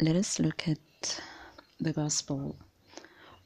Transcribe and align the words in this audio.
let 0.00 0.16
us 0.16 0.38
look 0.40 0.66
at 0.68 1.20
the 1.80 1.92
gospel 1.92 2.56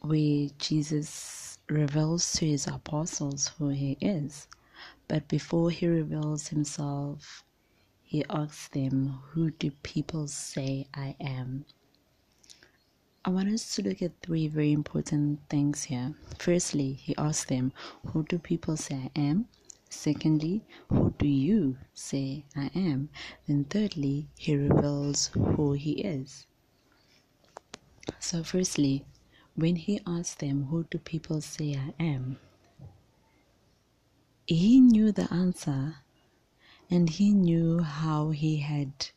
where 0.01 0.49
Jesus 0.59 1.59
reveals 1.69 2.33
to 2.35 2.47
his 2.47 2.67
apostles 2.67 3.49
who 3.59 3.69
he 3.69 3.99
is. 4.01 4.49
But 5.09 5.29
before 5.29 5.71
he 5.71 5.87
reveals 5.87 6.49
himself, 6.49 7.45
he 8.03 8.25
asks 8.31 8.69
them, 8.69 9.21
Who 9.31 9.51
do 9.51 9.71
people 9.83 10.27
say 10.29 10.87
I 10.95 11.17
am? 11.21 11.67
I 13.25 13.31
want 13.31 13.49
us 13.51 13.75
to 13.77 13.83
look 13.83 14.01
at 14.01 14.21
three 14.23 14.49
very 14.49 14.73
important 14.73 15.41
things 15.51 15.85
here. 15.85 16.15
Firstly, 16.39 16.95
he 16.95 17.15
asks 17.19 17.45
them, 17.45 17.73
Who 18.07 18.23
do 18.23 18.39
people 18.39 18.77
say 18.79 19.11
I 19.15 19.21
am? 19.21 19.49
Secondly, 19.91 20.65
who 20.89 21.15
do 21.19 21.27
you 21.27 21.79
say 21.95 22.45
I 22.57 22.71
am? 22.75 23.09
Then 23.47 23.65
thirdly, 23.65 24.29
he 24.37 24.57
reveals 24.57 25.29
who 25.29 25.73
he 25.73 25.93
is. 26.01 26.47
So, 28.21 28.43
firstly, 28.43 29.05
when 29.55 29.77
he 29.77 30.01
asked 30.07 30.39
them, 30.41 30.65
Who 30.67 30.85
do 30.85 30.99
people 30.99 31.41
say 31.41 31.75
I 31.75 31.95
am? 32.03 32.39
he 34.47 34.81
knew 34.81 35.13
the 35.13 35.31
answer 35.33 35.97
and 36.91 37.11
he 37.11 37.35
knew 37.35 37.81
how 37.81 38.31
he 38.31 38.57
had 38.59 39.09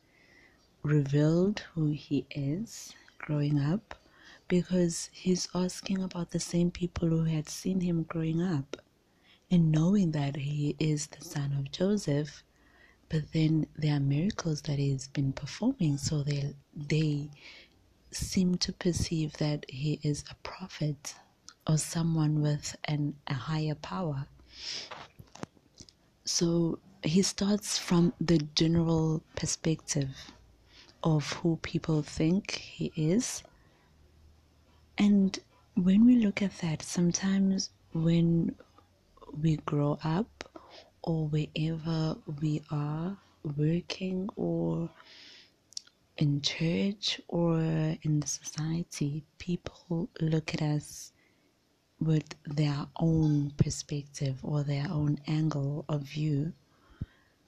revealed 0.84 1.59
who 1.73 1.88
he 1.91 2.26
is 2.31 2.93
growing 3.17 3.57
up 3.57 3.95
because 4.49 5.09
he's 5.13 5.48
asking 5.55 6.03
about 6.03 6.31
the 6.31 6.40
same 6.40 6.70
people 6.70 7.07
who 7.07 7.23
had 7.23 7.48
seen 7.48 7.79
him 7.79 8.03
growing 8.03 8.41
up 8.41 8.76
and 9.52 9.72
knowing 9.72 10.12
that 10.12 10.36
he 10.38 10.76
is 10.80 11.08
the 11.08 11.23
son 11.23 11.54
of 11.60 11.72
Joseph 11.72 12.44
but 13.10 13.32
then 13.34 13.68
there 13.77 13.98
are 13.98 14.00
miracles 14.00 14.62
that 14.64 14.80
he's 14.80 15.10
been 15.10 15.34
performing 15.34 15.98
so 15.98 16.24
they 16.24 16.55
they 16.76 17.30
seem 18.12 18.58
to 18.58 18.74
perceive 18.74 19.34
that 19.34 19.66
he 19.70 19.99
is 20.04 20.24
a 20.32 20.35
prophet 20.35 21.16
or 21.68 21.77
someone 21.77 22.41
with 22.41 22.76
an, 22.85 23.13
a 23.27 23.34
higher 23.34 23.76
power 23.76 24.26
so 26.26 26.80
he 27.04 27.21
starts 27.21 27.77
from 27.77 28.13
the 28.21 28.38
general 28.55 29.21
perspective 29.36 30.10
of 31.04 31.34
who 31.34 31.58
people 31.62 32.02
think 32.04 32.52
he 32.52 32.91
is. 32.96 33.43
And 34.98 35.38
when 35.76 36.05
we 36.05 36.18
look 36.18 36.41
at 36.41 36.58
that, 36.60 36.84
sometimes 36.84 37.71
when 37.93 38.55
we 39.40 39.57
grow 39.57 39.98
up 40.04 40.27
or 41.04 41.27
wherever 41.27 42.15
we 42.41 42.62
are 42.71 43.18
working 43.57 44.29
or 44.35 44.90
in 46.18 46.41
church 46.41 47.20
or 47.27 47.57
in 47.59 48.20
the 48.20 48.27
society, 48.27 49.24
people 49.40 50.09
look 50.20 50.54
at 50.54 50.62
us 50.62 51.12
with 51.99 52.35
their 52.46 52.85
own 52.98 53.52
perspective 53.57 54.37
or 54.43 54.63
their 54.63 54.87
own 54.90 55.20
angle 55.27 55.85
of 55.90 56.02
view. 56.02 56.54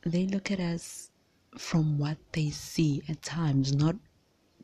They 0.06 0.26
look 0.26 0.52
at 0.52 0.60
us 0.60 1.12
from 1.58 1.98
what 1.98 2.18
they 2.32 2.50
see 2.50 3.04
at 3.10 3.22
times, 3.22 3.76
not 3.76 3.96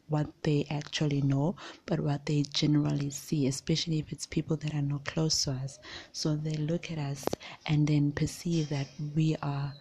what 0.10 0.28
they 0.44 0.66
actually 0.70 1.22
know, 1.22 1.56
but 1.86 2.00
what 2.00 2.26
they 2.26 2.44
generally 2.54 3.10
see, 3.10 3.48
especially 3.48 4.00
if 4.00 4.12
it's 4.12 4.26
people 4.26 4.58
that 4.58 4.74
are 4.74 4.82
not 4.82 5.06
close 5.06 5.44
to 5.46 5.52
us. 5.52 5.80
So 6.12 6.36
they 6.36 6.54
look 6.56 6.92
at 6.92 6.98
us 6.98 7.26
and 7.66 7.88
then 7.88 8.12
perceive 8.12 8.70
that 8.70 8.88
we 9.16 9.36
are 9.42 9.74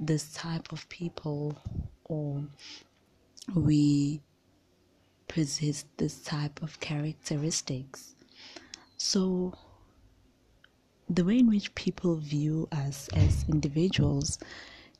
this 0.00 0.32
type 0.32 0.72
of 0.72 0.88
people 0.88 1.58
or 2.04 2.44
we 3.54 4.20
possess 5.28 5.84
this 5.96 6.22
type 6.22 6.62
of 6.62 6.78
characteristics. 6.80 8.14
So, 8.98 9.54
the 11.08 11.24
way 11.24 11.38
in 11.40 11.48
which 11.48 11.74
people 11.74 12.16
view 12.16 12.68
us 12.72 13.08
as 13.14 13.44
individuals 13.48 14.38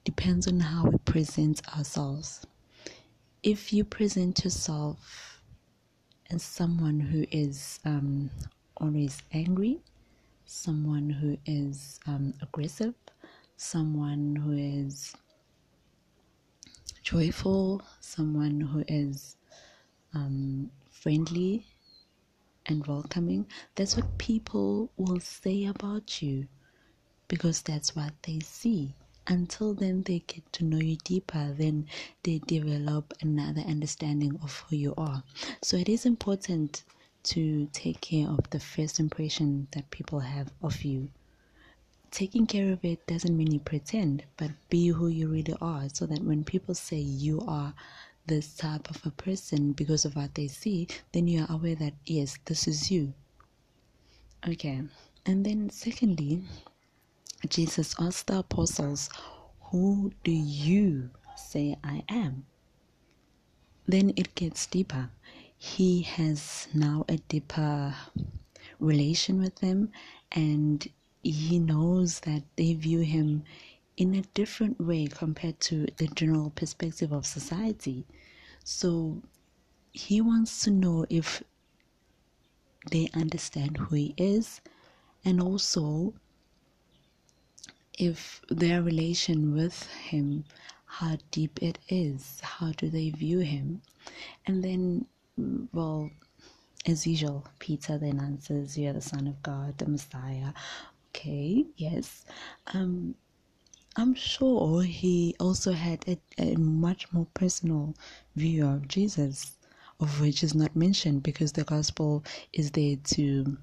depends 0.05 0.49
on 0.49 0.61
how 0.61 0.87
we 0.87 0.99
present 0.99 1.63
ourselves. 1.77 2.47
If 3.43 3.73
you 3.73 3.85
present 3.85 4.45
yourself 4.45 5.43
as 6.31 6.43
someone 6.43 7.01
who 7.01 7.27
is 7.31 7.81
um, 7.85 8.31
always 8.77 9.23
angry, 9.33 9.81
someone 10.45 11.11
who 11.11 11.37
is 11.47 11.99
um, 12.07 12.35
aggressive, 12.41 12.95
someone 13.57 14.37
who 14.37 14.53
is 14.53 15.15
joyful, 17.03 17.83
someone 18.01 18.61
who 18.61 18.85
is 18.89 19.37
um, 20.15 20.71
friendly, 20.91 21.67
and 22.67 22.87
welcoming, 22.87 23.47
that's 23.75 23.97
what 23.97 24.19
people 24.19 24.91
will 24.97 25.21
say 25.21 25.65
about 25.67 26.23
you 26.23 26.47
because 27.29 27.63
that's 27.63 27.97
what 27.97 28.13
they 28.23 28.39
see. 28.41 28.95
Until 29.27 29.75
then, 29.75 30.03
they 30.03 30.21
get 30.21 30.53
to 30.55 30.65
know 30.65 30.79
you 30.79 30.97
deeper, 31.05 31.55
then 31.57 31.87
they 32.25 32.39
develop 32.39 33.15
another 33.21 33.63
understanding 33.63 34.39
of 34.43 34.65
who 34.69 34.77
you 34.77 34.95
are. 34.97 35.23
So, 35.63 35.77
it 35.77 35.89
is 35.89 36.05
important 36.05 36.83
to 37.25 37.67
take 37.73 38.01
care 38.01 38.29
of 38.29 38.51
the 38.51 38.59
first 38.59 38.99
impression 38.99 39.69
that 39.73 39.91
people 39.91 40.21
have 40.21 40.51
of 40.63 40.83
you. 40.83 41.09
Taking 42.11 42.47
care 42.47 42.73
of 42.73 42.85
it 42.85 43.07
doesn't 43.07 43.37
mean 43.37 43.53
you 43.53 43.61
pretend, 43.61 44.25
but 44.37 44.51
be 44.69 44.89
who 44.89 45.09
you 45.09 45.29
really 45.29 45.55
are 45.61 45.89
so 45.93 46.05
that 46.07 46.23
when 46.25 46.45
people 46.45 46.75
say 46.75 46.99
you 46.99 47.41
are 47.47 47.75
this 48.27 48.55
type 48.55 48.91
of 48.91 49.05
a 49.07 49.11
person 49.11 49.73
because 49.73 50.05
of 50.05 50.15
what 50.17 50.35
they 50.35 50.49
see, 50.49 50.89
then 51.13 51.27
you 51.27 51.43
are 51.43 51.53
aware 51.53 51.75
that 51.77 51.95
yes, 52.05 52.39
this 52.45 52.69
is 52.69 52.91
you. 52.91 53.15
Okay, 54.47 54.83
and 55.25 55.47
then 55.47 55.71
secondly, 55.71 56.43
Jesus 57.49 57.95
asked 57.99 58.29
the 58.29 58.39
apostles, 58.39 59.11
Who 59.71 60.13
do 60.25 60.31
you 60.31 61.11
say 61.37 61.77
I 61.83 62.05
am? 62.09 62.47
Then 63.87 64.13
it 64.17 64.35
gets 64.35 64.67
deeper. 64.67 65.11
He 65.57 66.03
has 66.03 66.69
now 66.75 67.05
a 67.09 67.17
deeper 67.17 67.95
relation 68.81 69.41
with 69.41 69.57
them, 69.57 69.91
and 70.33 70.87
he 71.23 71.59
knows 71.59 72.21
that 72.21 72.43
they 72.57 72.75
view 72.75 73.01
him 73.01 73.45
in 73.97 74.15
a 74.15 74.23
different 74.35 74.81
way 74.81 75.07
compared 75.07 75.61
to 75.61 75.87
the 75.97 76.09
general 76.09 76.51
perspective 76.51 77.13
of 77.13 77.27
society. 77.27 78.07
So 78.65 79.23
he 79.93 80.21
wants 80.21 80.63
to 80.65 80.71
know 80.71 81.07
if 81.11 81.43
they 82.91 83.09
understand 83.15 83.77
who 83.77 83.95
he 83.95 84.15
is 84.17 84.61
and 85.25 85.41
also 85.41 86.15
if 87.99 88.41
their 88.49 88.83
relation 88.83 89.55
with 89.55 89.87
him 89.93 90.45
how 90.87 91.17
deep 91.31 91.63
it 91.63 91.79
is 91.89 92.41
how 92.43 92.73
do 92.73 92.89
they 92.91 93.11
view 93.11 93.39
him? 93.39 93.83
And 94.47 94.63
then 94.63 95.07
well 95.73 96.11
as 96.87 97.07
usual 97.07 97.47
peter 97.59 97.97
then 97.97 98.21
answers 98.21 98.77
you're 98.77 98.93
the 98.93 99.01
son 99.01 99.27
of 99.27 99.43
god 99.43 99.79
the 99.79 99.87
messiah. 99.87 100.53
Okay 101.11 101.67
yes. 101.77 102.25
Um 102.75 103.15
I'm 103.95 104.15
sure 104.15 104.83
he 104.83 105.37
also 105.39 105.73
had 105.73 106.05
a, 106.09 106.17
a, 106.39 106.57
much 106.57 107.13
more 107.13 107.27
personal 107.35 107.95
view 108.37 108.67
of 108.67 108.89
Jesus, 108.89 109.53
of 110.01 110.19
which 110.19 110.43
is 110.43 110.55
not 110.55 110.75
mentioned 110.75 111.23
because 111.23 111.53
the 111.53 111.65
gospel 111.65 112.25
is 112.55 112.71
there 112.71 112.97
to 112.97 113.59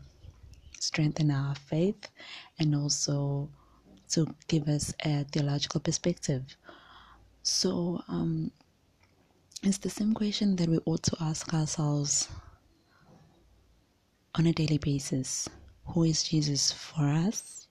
strengthen 0.80 1.32
our 1.32 1.56
faith 1.56 2.10
and 2.60 2.76
also 2.76 3.50
to 4.10 4.28
give 4.48 4.68
us 4.68 4.94
a 5.06 5.24
theological 5.26 5.80
perspective. 5.80 6.44
So, 7.44 8.04
um, 8.08 8.52
it's 9.64 9.78
the 9.78 9.90
same 9.90 10.14
question 10.14 10.56
that 10.58 10.70
we 10.70 10.80
ought 10.86 11.04
to 11.04 11.18
ask 11.20 11.54
ourselves 11.54 12.30
on 14.36 14.46
a 14.48 14.54
daily 14.54 14.78
basis 14.78 15.50
Who 15.88 16.04
is 16.04 16.24
Jesus 16.24 16.72
for 16.72 17.04
us? 17.04 17.68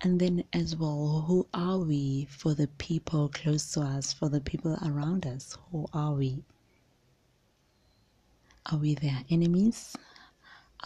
And 0.00 0.20
then, 0.20 0.44
as 0.52 0.76
well, 0.76 1.24
who 1.26 1.46
are 1.54 1.78
we 1.78 2.26
for 2.30 2.54
the 2.54 2.68
people 2.78 3.28
close 3.28 3.72
to 3.72 3.80
us, 3.80 4.12
for 4.12 4.28
the 4.28 4.40
people 4.40 4.78
around 4.84 5.26
us? 5.26 5.56
Who 5.72 5.86
are 5.92 6.14
we? 6.14 6.44
Are 8.70 8.78
we 8.78 8.94
their 8.94 9.18
enemies? 9.30 9.96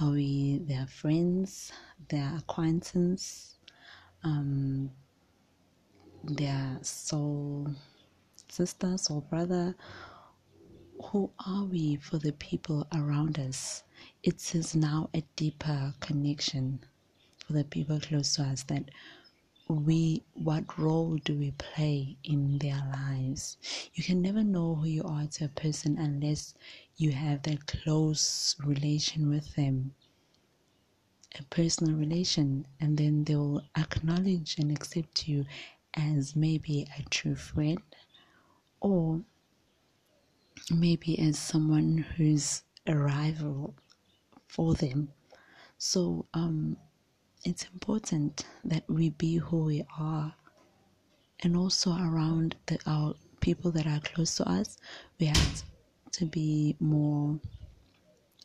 Are 0.00 0.10
we 0.10 0.58
their 0.66 0.86
friends, 0.86 1.72
their 2.08 2.34
acquaintances, 2.38 3.56
um, 4.24 4.90
their 6.24 6.78
soul 6.82 7.68
sister, 8.48 8.96
soul 8.98 9.22
brother? 9.28 9.74
Who 11.04 11.30
are 11.46 11.64
we 11.64 11.96
for 11.96 12.18
the 12.18 12.32
people 12.32 12.86
around 12.94 13.38
us? 13.38 13.82
It 14.22 14.54
is 14.54 14.74
now 14.74 15.10
a 15.14 15.22
deeper 15.36 15.94
connection 16.00 16.80
for 17.46 17.52
the 17.54 17.64
people 17.64 18.00
close 18.00 18.36
to 18.36 18.42
us 18.42 18.62
that 18.64 18.90
we 19.68 20.22
what 20.34 20.78
role 20.78 21.16
do 21.24 21.34
we 21.34 21.50
play 21.52 22.16
in 22.24 22.58
their 22.58 22.82
lives 22.92 23.56
you 23.94 24.02
can 24.02 24.20
never 24.20 24.42
know 24.42 24.74
who 24.74 24.86
you 24.86 25.02
are 25.04 25.26
to 25.26 25.44
a 25.44 25.48
person 25.48 25.96
unless 25.98 26.54
you 26.96 27.10
have 27.12 27.42
that 27.42 27.66
close 27.66 28.56
relation 28.64 29.28
with 29.30 29.54
them 29.56 29.94
a 31.38 31.42
personal 31.44 31.94
relation 31.94 32.66
and 32.80 32.98
then 32.98 33.24
they'll 33.24 33.62
acknowledge 33.76 34.56
and 34.58 34.70
accept 34.70 35.28
you 35.28 35.44
as 35.94 36.36
maybe 36.36 36.86
a 36.98 37.02
true 37.10 37.34
friend 37.36 37.80
or 38.80 39.20
maybe 40.70 41.18
as 41.18 41.38
someone 41.38 41.98
who's 42.16 42.62
a 42.86 42.96
rival 42.96 43.74
for 44.48 44.74
them. 44.74 45.08
So 45.78 46.26
um 46.34 46.76
it's 47.44 47.64
important 47.72 48.44
that 48.64 48.84
we 48.88 49.10
be 49.10 49.36
who 49.36 49.64
we 49.64 49.84
are 49.98 50.34
and 51.42 51.56
also 51.56 51.90
around 51.92 52.54
the, 52.66 52.78
our 52.86 53.14
people 53.40 53.70
that 53.72 53.86
are 53.86 54.00
close 54.00 54.36
to 54.36 54.48
us. 54.48 54.78
We 55.18 55.26
have 55.26 55.62
to 56.12 56.24
be 56.26 56.76
more 56.78 57.40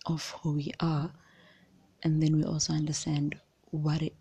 of 0.05 0.31
who 0.41 0.53
we 0.53 0.71
are 0.79 1.11
and 2.07 2.21
then 2.24 2.36
we 2.38 2.44
also 2.44 2.74
understand 2.74 3.36
what 3.71 4.01
it 4.01 4.15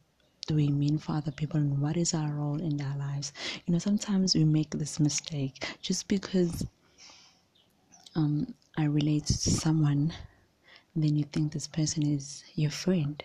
do 0.46 0.54
we 0.54 0.68
mean 0.68 0.98
for 0.98 1.12
other 1.12 1.32
people 1.32 1.58
and 1.58 1.80
what 1.80 1.96
is 1.96 2.14
our 2.14 2.32
role 2.32 2.60
in 2.60 2.76
their 2.76 2.94
lives 2.98 3.32
you 3.64 3.72
know 3.72 3.78
sometimes 3.78 4.34
we 4.34 4.44
make 4.44 4.70
this 4.70 5.00
mistake 5.00 5.64
just 5.82 6.06
because 6.08 6.66
um, 8.14 8.54
i 8.76 8.84
relate 8.84 9.26
to 9.26 9.50
someone 9.50 10.12
then 10.94 11.16
you 11.16 11.24
think 11.32 11.52
this 11.52 11.66
person 11.66 12.04
is 12.06 12.44
your 12.54 12.70
friend 12.70 13.24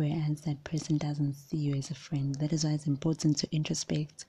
whereas 0.00 0.40
that 0.42 0.62
person 0.64 0.96
doesn't 0.96 1.34
see 1.34 1.56
you 1.58 1.74
as 1.74 1.90
a 1.90 1.94
friend. 1.94 2.34
That 2.36 2.52
is 2.52 2.64
why 2.64 2.70
it's 2.70 2.86
important 2.86 3.36
to 3.38 3.48
introspect 3.48 4.24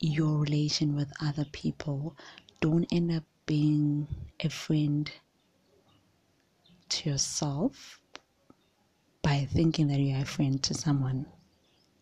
your 0.00 0.38
relation 0.38 0.96
with 0.96 1.12
other 1.22 1.44
people. 1.52 2.16
Don't 2.60 2.86
end 2.92 3.12
up 3.12 3.24
being 3.46 4.08
a 4.40 4.48
friend 4.48 5.10
to 6.88 7.10
yourself 7.10 8.00
by 9.24 9.48
thinking 9.50 9.88
that 9.88 9.98
you 9.98 10.14
are 10.14 10.22
a 10.22 10.26
friend 10.26 10.62
to 10.62 10.74
someone 10.74 11.24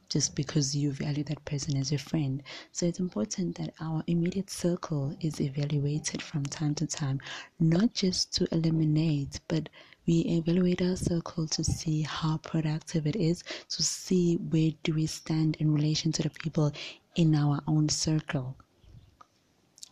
just 0.08 0.34
because 0.34 0.74
you 0.74 0.90
value 0.90 1.22
that 1.22 1.42
person 1.44 1.76
as 1.76 1.92
your 1.92 1.98
friend. 2.00 2.42
So 2.72 2.84
it's 2.84 2.98
important 2.98 3.56
that 3.56 3.72
our 3.80 4.02
immediate 4.08 4.50
circle 4.50 5.16
is 5.20 5.40
evaluated 5.40 6.20
from 6.20 6.44
time 6.44 6.74
to 6.74 6.86
time, 6.86 7.20
not 7.60 7.94
just 7.94 8.34
to 8.34 8.48
eliminate, 8.52 9.40
but 9.46 9.68
we 10.04 10.18
evaluate 10.22 10.82
our 10.82 10.96
circle 10.96 11.46
to 11.46 11.62
see 11.64 12.02
how 12.02 12.38
productive 12.38 13.06
it 13.06 13.14
is, 13.14 13.44
to 13.70 13.82
see 13.82 14.34
where 14.50 14.72
do 14.82 14.92
we 14.92 15.06
stand 15.06 15.56
in 15.60 15.72
relation 15.72 16.10
to 16.12 16.22
the 16.22 16.30
people 16.30 16.72
in 17.14 17.34
our 17.36 17.62
own 17.68 17.88
circle. 17.88 18.56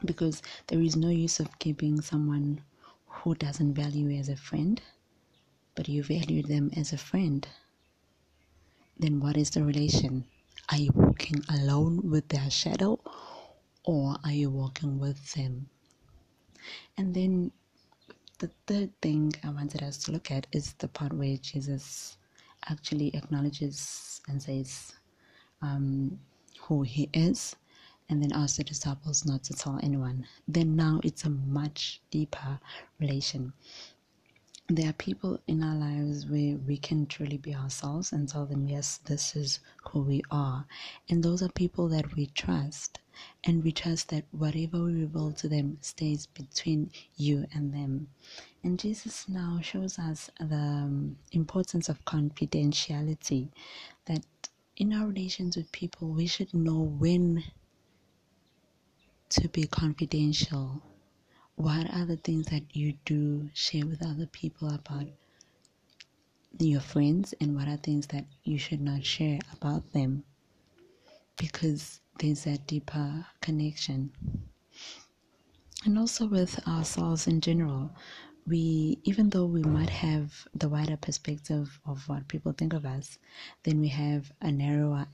Because 0.04 0.42
there 0.66 0.80
is 0.80 0.96
no 0.96 1.10
use 1.10 1.38
of 1.38 1.58
keeping 1.60 2.00
someone 2.00 2.60
who 3.06 3.36
doesn't 3.36 3.74
value 3.74 4.08
you 4.08 4.18
as 4.18 4.28
a 4.28 4.36
friend, 4.36 4.82
but 5.74 5.88
you 5.88 6.02
value 6.02 6.42
them 6.42 6.70
as 6.76 6.92
a 6.92 6.98
friend 6.98 7.46
then 9.00 9.18
what 9.18 9.36
is 9.38 9.48
the 9.50 9.64
relation? 9.64 10.26
Are 10.70 10.76
you 10.76 10.90
walking 10.94 11.42
alone 11.48 12.10
with 12.10 12.28
their 12.28 12.50
shadow 12.50 13.00
or 13.82 14.16
are 14.22 14.32
you 14.32 14.50
walking 14.50 14.98
with 14.98 15.32
them? 15.32 15.70
And 16.98 17.14
then 17.14 17.50
the 18.38 18.50
third 18.66 18.90
thing 19.00 19.32
I 19.42 19.48
wanted 19.50 19.82
us 19.82 19.96
to 20.04 20.12
look 20.12 20.30
at 20.30 20.46
is 20.52 20.74
the 20.74 20.88
part 20.88 21.14
where 21.14 21.36
Jesus 21.38 22.18
actually 22.68 23.08
acknowledges 23.16 24.20
and 24.28 24.42
says 24.42 24.92
um, 25.62 26.18
who 26.60 26.82
he 26.82 27.08
is 27.14 27.56
and 28.10 28.22
then 28.22 28.32
asks 28.34 28.58
the 28.58 28.64
disciples 28.64 29.24
not 29.24 29.42
to 29.44 29.54
tell 29.54 29.80
anyone. 29.82 30.26
Then 30.46 30.76
now 30.76 31.00
it's 31.02 31.24
a 31.24 31.30
much 31.30 32.02
deeper 32.10 32.60
relation 32.98 33.54
there 34.78 34.90
are 34.90 34.94
people 34.94 35.40
in 35.48 35.62
our 35.62 35.74
lives 35.74 36.26
where 36.26 36.56
we 36.56 36.76
can 36.76 37.06
truly 37.06 37.38
be 37.38 37.54
ourselves 37.54 38.12
and 38.12 38.28
tell 38.28 38.46
them, 38.46 38.68
yes, 38.68 38.98
this 39.04 39.34
is 39.34 39.60
who 39.90 40.00
we 40.02 40.22
are. 40.30 40.66
And 41.08 41.22
those 41.22 41.42
are 41.42 41.48
people 41.48 41.88
that 41.88 42.14
we 42.14 42.26
trust. 42.26 43.00
And 43.44 43.64
we 43.64 43.72
trust 43.72 44.10
that 44.10 44.24
whatever 44.30 44.84
we 44.84 44.94
reveal 44.94 45.32
to 45.32 45.48
them 45.48 45.78
stays 45.80 46.26
between 46.26 46.90
you 47.16 47.46
and 47.52 47.72
them. 47.74 48.08
And 48.62 48.78
Jesus 48.78 49.28
now 49.28 49.58
shows 49.62 49.98
us 49.98 50.30
the 50.38 50.54
um, 50.54 51.16
importance 51.32 51.88
of 51.88 52.04
confidentiality 52.04 53.48
that 54.04 54.24
in 54.76 54.92
our 54.92 55.06
relations 55.06 55.56
with 55.56 55.72
people, 55.72 56.08
we 56.08 56.26
should 56.26 56.54
know 56.54 56.80
when 56.80 57.44
to 59.30 59.48
be 59.48 59.64
confidential 59.64 60.82
what 61.60 61.94
are 61.94 62.06
the 62.06 62.16
things 62.16 62.46
that 62.46 62.62
you 62.74 62.94
do 63.04 63.50
share 63.52 63.84
with 63.84 64.02
other 64.02 64.24
people 64.24 64.74
about 64.74 65.04
your 66.58 66.80
friends 66.80 67.34
and 67.38 67.54
what 67.54 67.68
are 67.68 67.76
things 67.76 68.06
that 68.06 68.24
you 68.44 68.58
should 68.58 68.80
not 68.80 69.04
share 69.04 69.38
about 69.52 69.92
them? 69.92 70.24
Because 71.36 72.00
there's 72.18 72.46
a 72.46 72.56
deeper 72.56 73.26
connection. 73.42 74.10
And 75.84 75.98
also 75.98 76.26
with 76.26 76.66
ourselves 76.66 77.26
in 77.26 77.42
general 77.42 77.90
we 78.46 78.98
even 79.04 79.28
though 79.28 79.44
we 79.44 79.62
might 79.62 79.90
have 79.90 80.48
the 80.54 80.68
wider 80.68 80.96
perspective 80.96 81.78
of 81.84 82.08
what 82.08 82.26
people 82.26 82.52
think 82.52 82.72
of 82.72 82.86
us 82.86 83.18
then 83.64 83.80
we 83.80 83.88
have 83.88 84.32
a 84.40 84.50
narrower 84.50 85.06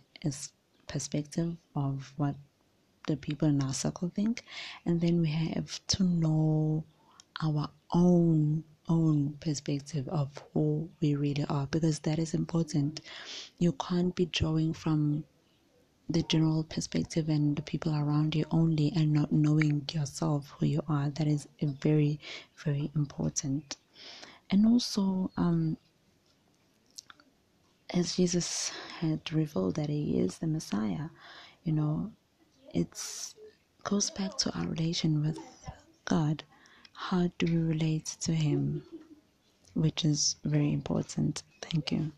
perspective 0.87 1.57
of 1.75 2.13
what 2.17 2.37
the 3.07 3.17
people 3.17 3.49
in 3.49 3.63
our 3.63 3.75
circle 3.75 4.11
think 4.15 4.45
and 4.85 5.01
then 5.01 5.21
we 5.21 5.29
have 5.29 5.81
to 5.87 6.03
know 6.03 6.85
our 7.43 7.69
own 7.93 8.65
own 8.89 9.37
perspective 9.41 10.07
of 10.09 10.29
who 10.53 10.89
we 11.01 11.17
really 11.17 11.45
are 11.49 11.67
because 11.67 11.99
that 12.01 12.21
is 12.21 12.35
important. 12.35 13.01
You 13.59 13.73
can't 13.73 14.15
be 14.15 14.27
drawing 14.27 14.75
from 14.75 15.25
the 16.09 16.23
general 16.23 16.63
perspective 16.63 17.29
and 17.29 17.57
the 17.57 17.63
people 17.63 17.93
around 17.93 18.37
you 18.37 18.45
only 18.53 18.93
and 18.95 19.13
not 19.13 19.33
knowing 19.33 19.85
yourself 19.93 20.55
who 20.59 20.67
you 20.67 20.83
are. 20.89 21.11
That 21.11 21.27
is 21.27 21.49
very 21.61 22.21
very 22.65 22.93
important. 22.95 23.77
And 24.51 24.65
also 24.67 25.33
um, 25.37 25.77
as 27.91 28.17
jesus 28.17 28.71
had 29.01 29.33
revealed 29.33 29.77
that 29.77 29.89
he 29.89 30.19
is 30.19 30.39
the 30.39 30.47
messiah 30.47 31.09
you 31.65 31.73
know 31.73 32.11
it 32.77 33.35
goes 33.85 34.11
back 34.11 34.37
to 34.37 34.53
our 34.59 34.67
relation 34.67 35.25
with 35.25 35.39
God. 36.05 36.45
How 36.93 37.31
do 37.39 37.47
we 37.47 37.59
relate 37.59 38.17
to 38.21 38.33
Him? 38.33 38.83
Which 39.75 40.05
is 40.05 40.37
very 40.45 40.73
important. 40.73 41.43
Thank 41.63 41.93
you. 41.93 42.13